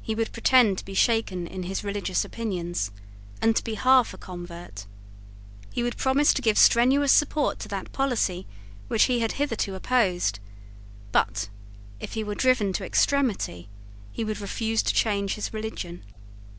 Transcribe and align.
He 0.00 0.14
would 0.14 0.32
pretend 0.32 0.78
to 0.78 0.84
be 0.86 0.94
shaken 0.94 1.46
in 1.46 1.64
his 1.64 1.84
religious 1.84 2.24
opinions, 2.24 2.90
and 3.42 3.54
to 3.54 3.62
be 3.62 3.74
half 3.74 4.14
a 4.14 4.16
convert: 4.16 4.86
he 5.70 5.82
would 5.82 5.98
promise 5.98 6.32
to 6.32 6.40
give 6.40 6.56
strenuous 6.56 7.12
support 7.12 7.58
to 7.58 7.68
that 7.68 7.92
policy 7.92 8.46
which 8.88 9.02
he 9.02 9.20
had 9.20 9.32
hitherto 9.32 9.74
opposed: 9.74 10.38
but, 11.12 11.50
if 12.00 12.14
he 12.14 12.24
were 12.24 12.34
driven 12.34 12.72
to 12.72 12.86
extremity, 12.86 13.68
he 14.12 14.24
would 14.24 14.40
refuse 14.40 14.82
to 14.82 14.94
change 14.94 15.34
his 15.34 15.52
religion. 15.52 16.02